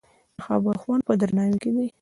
[0.37, 1.87] د خبرو خوند په درناوي کې دی